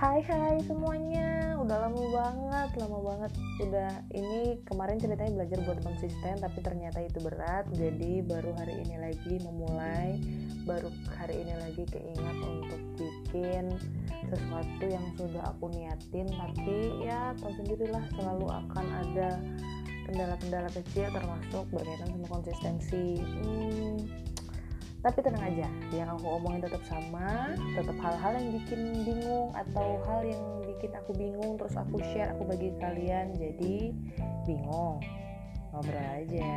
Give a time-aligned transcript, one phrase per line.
[0.00, 3.36] Hai hai semuanya, udah lama banget, lama banget.
[3.60, 7.68] Udah ini kemarin ceritanya belajar buat konsisten tapi ternyata itu berat.
[7.76, 10.16] Jadi baru hari ini lagi memulai.
[10.64, 10.88] Baru
[11.20, 13.76] hari ini lagi keingat untuk bikin
[14.24, 16.32] sesuatu yang sudah aku niatin.
[16.32, 19.36] Tapi ya tau sendirilah selalu akan ada
[20.08, 23.20] kendala-kendala kecil termasuk berkaitan sama konsistensi.
[23.20, 24.08] Hmm,
[25.00, 30.20] tapi tenang aja yang aku omongin tetap sama tetap hal-hal yang bikin bingung atau hal
[30.28, 33.96] yang bikin aku bingung terus aku share aku bagi kalian jadi
[34.44, 35.00] bingung.
[35.72, 36.52] Ngobrol aja.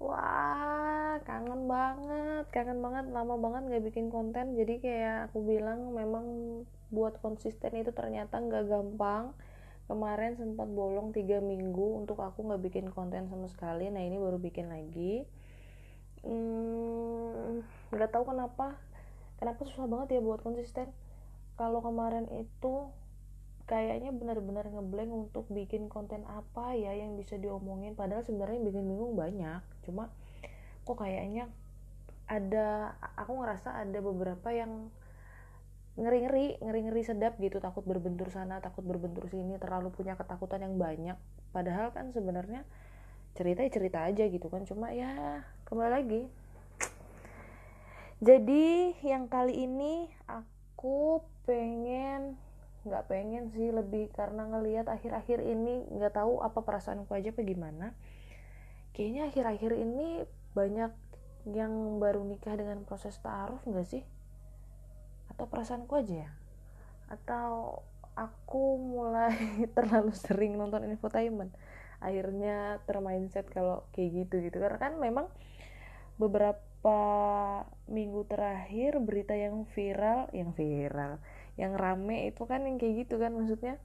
[0.00, 4.56] Wah kangen banget kangen banget lama banget gak bikin konten.
[4.56, 6.24] Jadi kayak aku bilang memang
[6.94, 9.34] buat konsisten itu ternyata nggak gampang
[9.84, 13.92] kemarin sempat bolong tiga minggu untuk aku nggak bikin konten sama sekali.
[13.92, 15.28] Nah ini baru bikin lagi.
[16.24, 17.60] Hmm,
[17.92, 18.80] nggak hmm, tahu kenapa.
[19.36, 20.88] Kenapa susah banget ya buat konsisten?
[21.60, 22.88] Kalau kemarin itu
[23.64, 27.92] kayaknya benar-benar ngeblank untuk bikin konten apa ya yang bisa diomongin.
[27.92, 29.60] Padahal sebenarnya bikin bingung banyak.
[29.84, 30.08] Cuma
[30.84, 31.52] kok kayaknya
[32.24, 34.88] ada aku ngerasa ada beberapa yang
[35.94, 41.14] ngeri-ngeri ngeri-ngeri sedap gitu takut berbentur sana takut berbentur sini terlalu punya ketakutan yang banyak.
[41.54, 42.66] Padahal kan sebenarnya
[43.34, 46.22] cerita ya cerita aja gitu kan cuma ya kembali lagi.
[48.22, 52.38] Jadi yang kali ini aku pengen
[52.84, 57.94] nggak pengen sih lebih karena ngelihat akhir-akhir ini nggak tahu apa perasaanku aja apa gimana.
[58.94, 60.90] Kayaknya akhir-akhir ini banyak
[61.50, 64.02] yang baru nikah dengan proses taaruf nggak sih
[65.34, 66.30] atau perasaanku aja ya?
[67.10, 67.82] Atau
[68.14, 69.34] aku mulai
[69.76, 71.50] terlalu sering nonton infotainment?
[71.98, 74.62] Akhirnya termindset kalau kayak gitu gitu.
[74.62, 75.26] Karena kan memang
[76.14, 76.98] beberapa
[77.90, 81.18] minggu terakhir berita yang viral yang viral
[81.58, 83.34] yang rame itu kan yang kayak gitu kan.
[83.34, 83.82] Maksudnya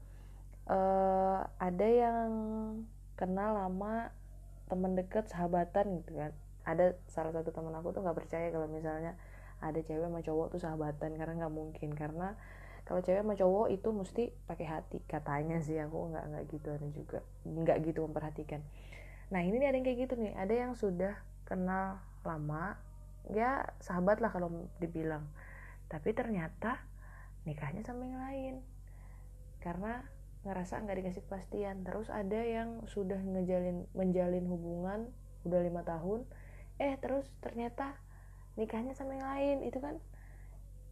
[0.69, 2.29] uh, ada yang
[3.17, 4.13] kenal lama
[4.69, 6.31] teman deket sahabatan gitu kan.
[6.63, 9.17] Ada salah satu teman aku tuh nggak percaya kalau misalnya
[9.59, 11.89] ada cewek sama cowok tuh sahabatan karena nggak mungkin.
[11.95, 12.35] Karena
[12.87, 15.77] kalau cewek sama cowok itu mesti pakai hati katanya sih.
[15.79, 18.61] Aku nggak nggak gitu ada juga nggak gitu memperhatikan.
[19.29, 20.33] Nah ini ada yang kayak gitu nih.
[20.35, 21.13] Ada yang sudah
[21.45, 22.75] kenal lama
[23.29, 25.27] ya sahabat lah kalau dibilang.
[25.91, 26.81] Tapi ternyata
[27.43, 28.55] nikahnya sama yang lain.
[29.59, 30.01] Karena
[30.47, 31.83] ngerasa nggak dikasih kepastian.
[31.83, 35.11] Terus ada yang sudah ngejalin menjalin hubungan
[35.43, 36.23] udah lima tahun.
[36.79, 37.99] Eh terus ternyata
[38.59, 39.95] nikahnya sama yang lain itu kan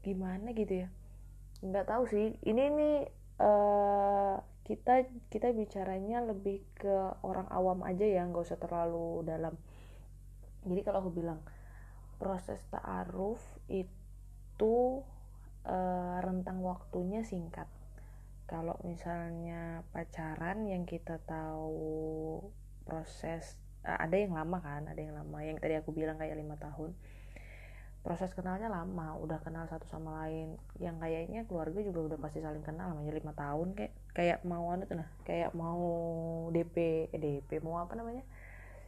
[0.07, 0.89] gimana gitu ya?
[1.59, 2.39] Nggak tahu sih.
[2.47, 2.97] Ini nih
[3.43, 9.55] uh, kita kita bicaranya lebih ke orang awam aja ya nggak usah terlalu dalam.
[10.67, 11.39] Jadi kalau aku bilang
[12.19, 13.39] proses ta'aruf
[13.71, 15.03] itu
[15.63, 17.69] uh, rentang waktunya singkat.
[18.47, 22.39] Kalau misalnya pacaran yang kita tahu
[22.83, 25.39] proses uh, ada yang lama kan ada yang lama.
[25.43, 26.91] Yang tadi aku bilang kayak lima tahun
[28.07, 30.55] proses kenalnya lama udah kenal satu sama lain.
[30.79, 34.87] Yang kayaknya keluarga juga udah pasti saling kenal namanya lima tahun kayak kayak mau anu
[34.87, 35.83] tuh nah kayak mau
[36.55, 38.23] DP eh, DP mau apa namanya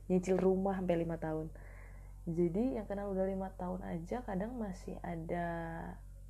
[0.07, 1.52] nyicil rumah sampai lima tahun.
[2.31, 5.47] Jadi yang kenal udah lima tahun aja kadang masih ada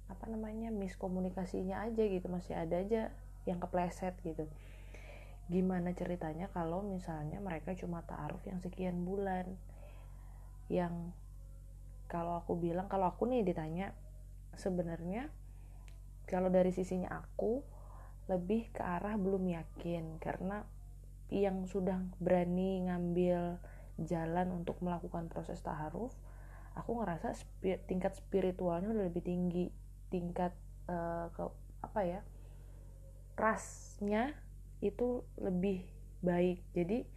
[0.09, 3.13] apa namanya miskomunikasinya aja gitu masih ada aja
[3.45, 4.49] yang kepleset gitu.
[5.45, 9.45] Gimana ceritanya kalau misalnya mereka cuma taaruf yang sekian bulan
[10.73, 11.13] yang
[12.09, 13.93] kalau aku bilang kalau aku nih ditanya
[14.57, 15.29] sebenarnya
[16.25, 17.61] kalau dari sisinya aku
[18.29, 20.21] lebih ke arah belum yakin.
[20.21, 20.61] Karena
[21.29, 23.61] yang sudah berani ngambil
[24.01, 26.09] jalan untuk melakukan proses taharuf
[26.77, 29.67] aku ngerasa spir tingkat spiritualnya udah lebih tinggi.
[30.09, 30.53] Tingkat
[30.89, 31.43] uh, ke
[31.79, 32.21] apa ya
[33.35, 34.35] trustnya
[34.79, 35.83] itu lebih
[36.19, 36.63] baik.
[36.75, 37.07] Jadi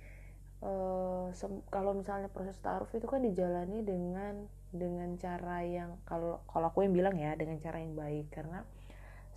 [0.63, 1.31] uh,
[1.71, 6.97] kalau misalnya proses taaruf itu kan dijalani dengan dengan cara yang kalau kalau aku yang
[6.97, 8.33] bilang ya dengan cara yang baik.
[8.33, 8.65] Karena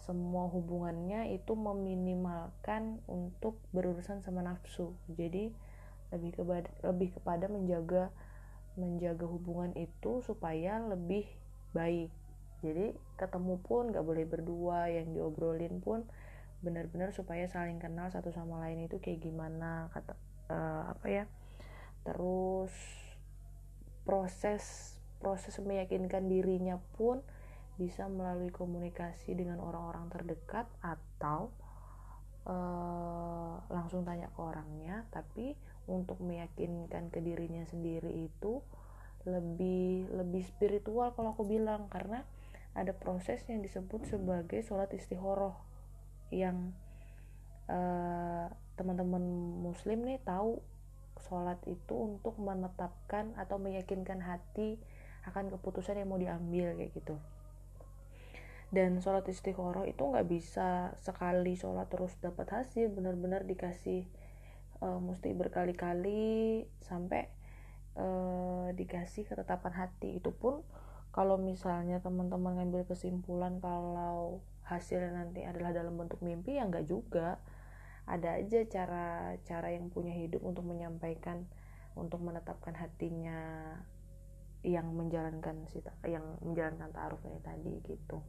[0.02, 4.96] semua hubungannya itu meminimalkan untuk berurusan sama nafsu.
[5.12, 5.52] Jadi
[6.10, 8.10] lebih kepada lebih kepada menjaga
[8.80, 11.28] menjaga hubungan itu supaya lebih
[11.76, 12.12] baik.
[12.64, 16.08] Jadi ketemu pun gak boleh berdua yang diobrolin pun
[16.66, 20.18] benar-benar supaya saling kenal satu sama lain itu kayak gimana kata
[20.50, 21.26] uh, apa ya
[22.02, 22.74] terus
[24.02, 27.24] proses proses meyakinkan dirinya pun
[27.76, 31.52] bisa melalui komunikasi dengan orang-orang terdekat atau
[32.48, 35.04] uh, langsung tanya ke orangnya.
[35.12, 35.56] Tapi
[35.92, 38.64] untuk meyakinkan ke dirinya sendiri itu
[39.28, 41.92] lebih lebih spiritual kalau aku bilang.
[41.92, 42.24] Karena
[42.76, 45.56] ada proses yang disebut sebagai sholat istihoroh
[46.32, 46.72] yang
[47.68, 48.48] uh,
[48.80, 49.24] teman-teman
[49.60, 50.64] muslim nih tahu.
[51.28, 54.78] Sholat itu untuk menetapkan atau meyakinkan hati
[55.26, 57.18] akan keputusan yang mau diambil kayak gitu.
[58.74, 64.04] Dan sholat istiqoroh itu nggak bisa sekali sholat terus dapat hasil benar-benar dikasih
[64.82, 67.30] uh, mesti berkali-kali sampai
[67.96, 70.20] uh, dikasih ketetapan hati.
[70.20, 70.66] Itu pun
[71.16, 77.40] kalau misalnya teman-teman ngambil kesimpulan kalau hasilnya nanti adalah dalam bentuk mimpi ya nggak juga.
[78.06, 81.48] Ada aja cara cara yang punya hidup untuk menyampaikan
[81.96, 83.40] untuk menetapkan hatinya
[84.66, 85.70] yang menjalankan
[86.10, 88.26] yang menjalankan taruh kayak tadi gitu.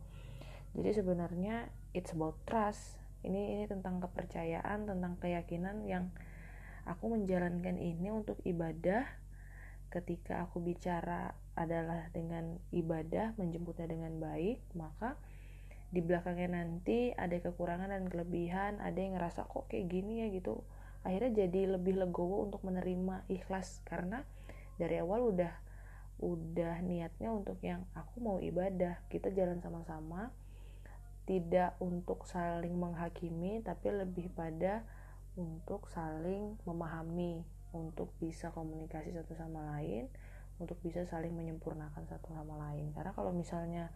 [0.77, 3.00] Jadi sebenarnya it's about trust.
[3.25, 6.12] Ini ini tentang kepercayaan tentang keyakinan yang
[6.85, 9.09] aku menjalankan ini untuk ibadah.
[9.88, 15.17] Ketika aku bicara adalah dengan ibadah menjemputnya dengan baik maka
[15.88, 20.29] di belakangnya nanti ada kekurangan dan kelebihan ada yang ngerasa kok kayak gini ya?
[20.29, 20.61] gitu.
[21.06, 23.81] Akhirnya jadi lebih legowo untuk menerima ikhlas.
[23.87, 24.27] Karena
[24.77, 25.66] dari awal udah
[26.17, 29.05] udah niatnya untuk yang aku mau ibadah.
[29.13, 30.33] Kita jalan sama-sama
[31.27, 34.87] tidak untuk saling menghakimi tapi lebih pada
[35.35, 37.43] untuk saling memahami
[37.75, 40.09] untuk bisa komunikasi satu sama lain
[40.57, 42.95] untuk bisa saling menyempurnakan satu sama lain.
[42.97, 43.93] Karena kalau misalnya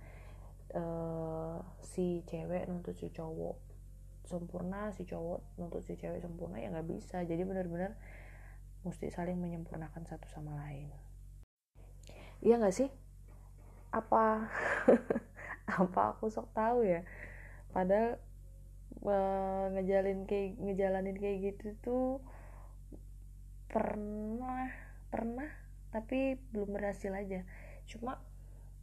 [0.76, 3.56] uh, si cewek nuntut si cowok
[4.28, 7.24] sempurna si cowok nuntut si cewek sempurna ya nggak bisa.
[7.24, 7.96] Jadi benar-benar
[8.84, 10.99] mesti saling menyempurnakan satu sama lain
[12.40, 12.88] iya nggak sih?
[13.92, 14.48] Apa
[15.80, 17.04] apa aku sok tahu ya?
[17.70, 18.18] Padahal
[19.04, 22.08] uh, ngejalin kayak ngejalanin kayak gitu tuh
[23.70, 24.66] pernah
[25.12, 25.48] pernah
[25.94, 27.44] tapi belum berhasil aja.
[27.86, 28.18] Cuma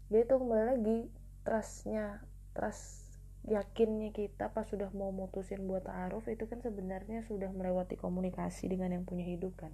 [0.08, 1.00] dia tuh kembali lagi
[1.44, 2.24] trustnya
[2.56, 3.08] trust
[3.48, 8.92] yakinnya kita pas sudah mau mutusin buat ta'aruf itu kan sebenarnya sudah melewati komunikasi dengan
[8.92, 9.72] yang punya hidup kan.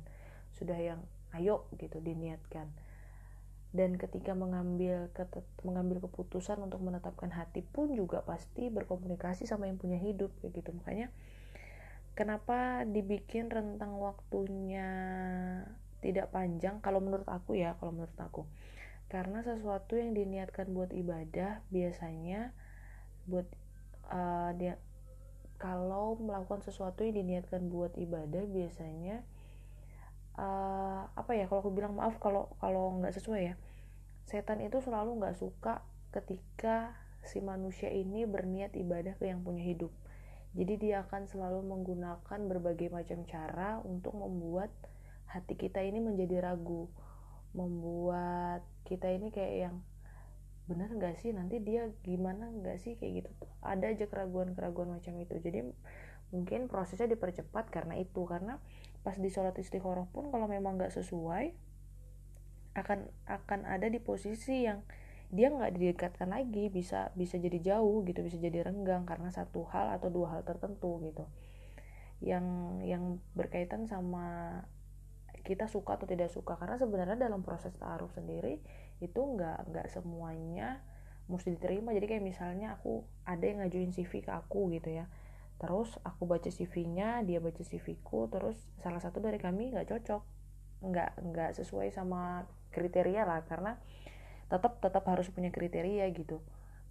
[0.54, 1.02] Sudah yang
[1.34, 2.70] ayo gitu diniatkan
[3.74, 5.10] dan ketika mengambil
[5.66, 10.70] mengambil keputusan untuk menetapkan hati pun juga pasti berkomunikasi sama yang punya hidup kayak gitu.
[10.78, 11.10] Makanya
[12.14, 14.88] kenapa dibikin rentang waktunya
[16.06, 16.86] tidak panjang?
[16.86, 18.46] Kalau menurut aku ya kalau menurut aku.
[19.10, 22.54] Karena sesuatu yang diniatkan buat ibadah biasanya
[23.26, 23.50] buat
[24.14, 24.78] uh, dia
[25.58, 29.26] kalau melakukan sesuatu yang diniatkan buat ibadah biasanya
[30.38, 33.56] uh, apa ya kalau aku bilang maaf kalau kalau nggak sesuai ya.
[34.24, 35.84] Setan itu selalu nggak suka
[36.14, 39.92] ketika si manusia ini berniat ibadah ke yang punya hidup.
[40.54, 44.70] Jadi dia akan selalu menggunakan berbagai macam cara untuk membuat
[45.26, 46.92] hati kita ini menjadi ragu.
[47.58, 49.76] Membuat kita ini kayak yang
[50.70, 51.34] benar nggak sih?
[51.34, 52.94] Nanti dia gimana nggak sih?
[53.02, 53.32] Kayak gitu
[53.66, 55.36] ada aja keraguan-keraguan macam itu.
[55.42, 55.66] Jadi
[56.30, 58.22] mungkin prosesnya dipercepat karena itu.
[58.30, 58.62] Karena
[59.04, 61.52] pas di sholat istikharah pun kalau memang nggak sesuai
[62.74, 64.82] akan akan ada di posisi yang
[65.34, 69.94] dia nggak didekatkan lagi bisa bisa jadi jauh gitu bisa jadi renggang karena satu hal
[69.98, 71.26] atau dua hal tertentu gitu.
[72.24, 72.46] Yang
[72.88, 73.04] yang
[73.34, 74.62] berkaitan sama
[75.44, 76.56] kita suka atau tidak suka.
[76.56, 78.62] Karena sebenarnya dalam proses taruh sendiri
[79.02, 80.86] itu nggak nggak semuanya
[81.26, 81.98] mesti diterima.
[81.98, 85.10] Jadi kayak misalnya aku ada yang ngajuin CV ke aku gitu ya
[85.62, 90.24] terus aku baca CV-nya dia baca CV-ku terus salah satu dari kami nggak cocok.
[90.84, 92.44] Nggak nggak sesuai sama
[92.74, 93.78] kriteria lah karena
[94.52, 96.44] tetap tetap harus punya kriteria gitu.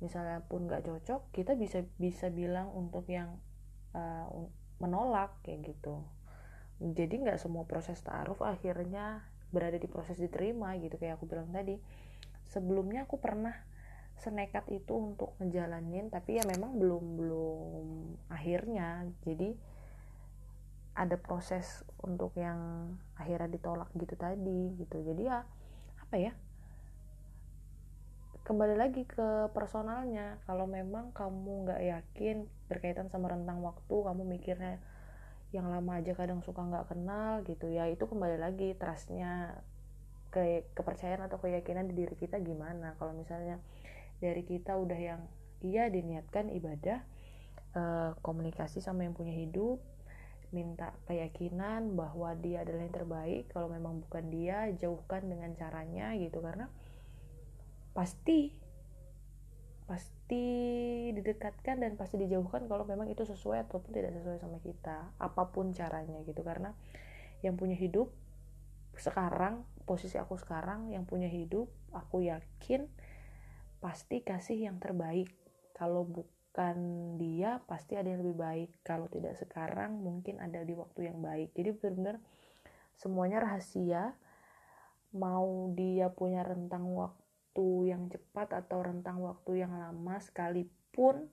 [0.02, 3.38] Misalnya pun nggak cocok kita bisa bisa bilang untuk yang
[3.94, 4.26] uh,
[4.82, 6.02] menolak kayak gitu.
[6.82, 9.22] Jadi nggak semua proses taaruf akhirnya
[9.54, 11.78] berada di proses diterima gitu kayak aku bilang tadi.
[12.50, 13.54] Sebelumnya aku pernah
[14.22, 17.86] senekat itu untuk ngejalanin tapi ya memang belum belum
[18.30, 19.10] akhirnya.
[19.26, 19.58] Jadi
[20.94, 25.02] ada proses untuk yang akhirnya ditolak gitu tadi gitu.
[25.02, 25.42] Jadi ya
[25.98, 26.32] apa ya
[28.46, 30.38] kembali lagi ke personalnya.
[30.46, 34.78] Kalau memang kamu nggak yakin berkaitan sama rentang waktu kamu mikirnya
[35.52, 39.60] yang lama aja kadang suka nggak kenal gitu ya itu kembali lagi trustnya
[40.32, 42.96] ke kepercayaan atau keyakinan di diri kita gimana.
[42.96, 43.60] Kalau misalnya
[44.22, 45.22] dari kita udah yang
[45.66, 47.02] iya diniatkan ibadah
[47.74, 49.82] eh, komunikasi sama yang punya hidup
[50.52, 56.44] minta keyakinan bahwa dia adalah yang terbaik kalau memang bukan dia jauhkan dengan caranya gitu.
[56.44, 56.68] Karena
[57.96, 58.52] pasti
[59.88, 60.44] pasti
[61.12, 65.72] didekatkan dan pasti dijauhkan kalau memang itu sesuai ataupun tidak sesuai sama kita apa pun
[65.72, 66.44] caranya gitu.
[66.44, 66.76] Karena
[67.40, 68.12] yang punya hidup
[68.92, 72.86] sekarang posisi aku sekarang yang punya hidup aku yakin
[73.82, 75.34] pasti kasih yang terbaik.
[75.74, 76.78] Kalau bukan
[77.18, 78.70] dia pasti ada yang lebih baik.
[78.86, 81.50] Kalau tidak sekarang mungkin ada di waktu yang baik.
[81.58, 82.16] Jadi benar-benar
[82.94, 84.14] semuanya rahasia.
[85.12, 91.28] Mau dia punya rentang waktu yang cepat atau rentang waktu yang lama sekalipun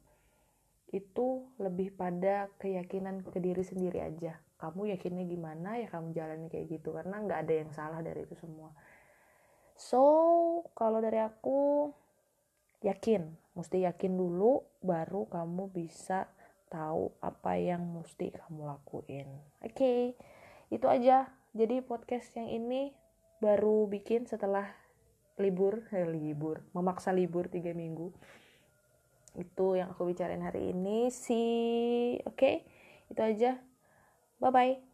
[0.89, 4.41] itu lebih pada keyakinan ke diri sendiri aja.
[4.59, 5.79] Kamu yakinnya gimana?
[5.79, 6.91] Ya kamu jalani kayak gitu.
[6.91, 8.73] Karena nggak ada yang salah dari itu semua.
[9.79, 10.03] So
[10.75, 11.87] kalau dari aku
[12.79, 16.31] yakin mesti yakin dulu baru kamu bisa
[16.71, 19.27] tahu apa yang mesti kamu lakuin.
[19.59, 19.99] Oke okay,
[20.71, 21.27] itu aja.
[21.51, 22.93] Jadi podcast yang ini
[23.41, 24.69] baru bikin setelah
[25.41, 28.13] libur eh, libur memaksa libur tiga minggu.
[29.35, 31.09] Itu yang aku bicarain hari ini.
[31.09, 32.37] Sih oke?
[32.37, 32.55] Okay,
[33.09, 33.59] itu aja.
[34.39, 34.88] Bye bye